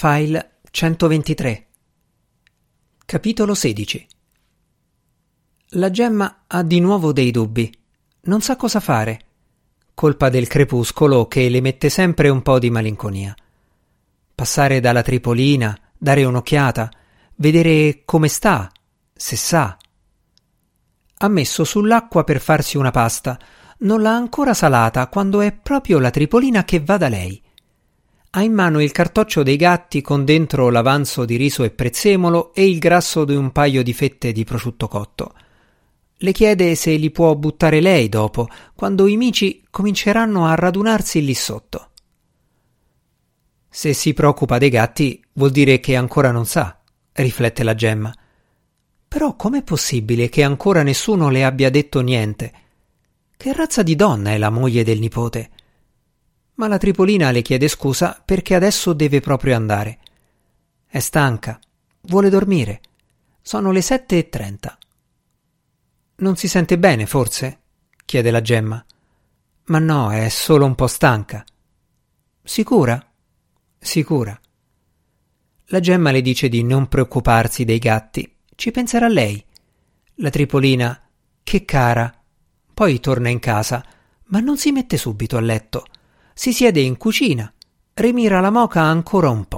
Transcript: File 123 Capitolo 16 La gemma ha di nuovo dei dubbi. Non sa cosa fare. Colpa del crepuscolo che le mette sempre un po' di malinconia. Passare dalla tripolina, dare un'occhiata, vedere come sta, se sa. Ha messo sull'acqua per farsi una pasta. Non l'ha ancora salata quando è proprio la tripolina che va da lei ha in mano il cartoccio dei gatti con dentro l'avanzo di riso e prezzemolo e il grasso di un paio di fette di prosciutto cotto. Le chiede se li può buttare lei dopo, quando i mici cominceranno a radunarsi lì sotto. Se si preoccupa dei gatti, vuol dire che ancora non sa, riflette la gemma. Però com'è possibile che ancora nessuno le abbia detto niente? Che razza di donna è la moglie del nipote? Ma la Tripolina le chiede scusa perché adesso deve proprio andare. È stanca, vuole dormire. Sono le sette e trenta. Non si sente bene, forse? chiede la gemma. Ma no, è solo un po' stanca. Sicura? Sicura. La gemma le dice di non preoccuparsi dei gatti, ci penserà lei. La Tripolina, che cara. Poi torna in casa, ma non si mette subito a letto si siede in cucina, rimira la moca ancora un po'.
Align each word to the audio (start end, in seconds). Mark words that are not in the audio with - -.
File 0.00 0.60
123 0.70 1.66
Capitolo 3.04 3.52
16 3.52 4.06
La 5.70 5.90
gemma 5.90 6.44
ha 6.46 6.62
di 6.62 6.78
nuovo 6.78 7.12
dei 7.12 7.32
dubbi. 7.32 7.68
Non 8.20 8.40
sa 8.40 8.54
cosa 8.54 8.78
fare. 8.78 9.20
Colpa 9.94 10.28
del 10.28 10.46
crepuscolo 10.46 11.26
che 11.26 11.48
le 11.48 11.60
mette 11.60 11.88
sempre 11.88 12.28
un 12.28 12.42
po' 12.42 12.60
di 12.60 12.70
malinconia. 12.70 13.34
Passare 14.36 14.78
dalla 14.78 15.02
tripolina, 15.02 15.76
dare 15.98 16.22
un'occhiata, 16.22 16.92
vedere 17.34 18.02
come 18.04 18.28
sta, 18.28 18.70
se 19.12 19.34
sa. 19.34 19.76
Ha 21.16 21.28
messo 21.28 21.64
sull'acqua 21.64 22.22
per 22.22 22.38
farsi 22.38 22.76
una 22.76 22.92
pasta. 22.92 23.36
Non 23.78 24.00
l'ha 24.00 24.14
ancora 24.14 24.54
salata 24.54 25.08
quando 25.08 25.40
è 25.40 25.52
proprio 25.52 25.98
la 25.98 26.10
tripolina 26.10 26.62
che 26.62 26.78
va 26.78 26.98
da 26.98 27.08
lei 27.08 27.42
ha 28.30 28.42
in 28.42 28.52
mano 28.52 28.82
il 28.82 28.92
cartoccio 28.92 29.42
dei 29.42 29.56
gatti 29.56 30.02
con 30.02 30.24
dentro 30.24 30.68
l'avanzo 30.68 31.24
di 31.24 31.36
riso 31.36 31.64
e 31.64 31.70
prezzemolo 31.70 32.52
e 32.52 32.68
il 32.68 32.78
grasso 32.78 33.24
di 33.24 33.34
un 33.34 33.52
paio 33.52 33.82
di 33.82 33.94
fette 33.94 34.32
di 34.32 34.44
prosciutto 34.44 34.86
cotto. 34.86 35.34
Le 36.18 36.32
chiede 36.32 36.74
se 36.74 36.96
li 36.96 37.10
può 37.10 37.34
buttare 37.36 37.80
lei 37.80 38.08
dopo, 38.08 38.48
quando 38.74 39.06
i 39.06 39.16
mici 39.16 39.64
cominceranno 39.70 40.46
a 40.46 40.54
radunarsi 40.54 41.24
lì 41.24 41.34
sotto. 41.34 41.90
Se 43.70 43.92
si 43.92 44.12
preoccupa 44.12 44.58
dei 44.58 44.70
gatti, 44.70 45.24
vuol 45.34 45.50
dire 45.50 45.78
che 45.78 45.94
ancora 45.94 46.30
non 46.30 46.44
sa, 46.44 46.80
riflette 47.12 47.62
la 47.62 47.74
gemma. 47.74 48.12
Però 49.06 49.36
com'è 49.36 49.62
possibile 49.62 50.28
che 50.28 50.42
ancora 50.42 50.82
nessuno 50.82 51.30
le 51.30 51.44
abbia 51.44 51.70
detto 51.70 52.00
niente? 52.00 52.52
Che 53.36 53.52
razza 53.52 53.82
di 53.82 53.94
donna 53.94 54.32
è 54.32 54.38
la 54.38 54.50
moglie 54.50 54.82
del 54.84 54.98
nipote? 54.98 55.50
Ma 56.58 56.66
la 56.66 56.78
Tripolina 56.78 57.30
le 57.30 57.42
chiede 57.42 57.68
scusa 57.68 58.20
perché 58.24 58.54
adesso 58.54 58.92
deve 58.92 59.20
proprio 59.20 59.54
andare. 59.54 59.98
È 60.86 60.98
stanca, 60.98 61.58
vuole 62.02 62.30
dormire. 62.30 62.80
Sono 63.40 63.70
le 63.70 63.80
sette 63.80 64.18
e 64.18 64.28
trenta. 64.28 64.76
Non 66.16 66.36
si 66.36 66.48
sente 66.48 66.78
bene, 66.78 67.06
forse? 67.06 67.60
chiede 68.04 68.30
la 68.30 68.40
gemma. 68.40 68.84
Ma 69.66 69.78
no, 69.78 70.10
è 70.10 70.28
solo 70.28 70.64
un 70.64 70.74
po' 70.74 70.88
stanca. 70.88 71.44
Sicura? 72.42 73.06
Sicura. 73.78 74.38
La 75.66 75.80
gemma 75.80 76.10
le 76.10 76.22
dice 76.22 76.48
di 76.48 76.64
non 76.64 76.88
preoccuparsi 76.88 77.64
dei 77.64 77.78
gatti, 77.78 78.34
ci 78.56 78.72
penserà 78.72 79.06
lei. 79.06 79.42
La 80.16 80.30
Tripolina, 80.30 81.08
che 81.44 81.64
cara. 81.64 82.12
Poi 82.74 82.98
torna 82.98 83.28
in 83.28 83.38
casa, 83.38 83.84
ma 84.24 84.40
non 84.40 84.58
si 84.58 84.72
mette 84.72 84.96
subito 84.96 85.36
a 85.36 85.40
letto 85.40 85.86
si 86.40 86.52
siede 86.52 86.78
in 86.78 86.96
cucina, 86.96 87.52
rimira 87.94 88.40
la 88.40 88.50
moca 88.50 88.82
ancora 88.82 89.28
un 89.28 89.46
po'. 89.46 89.57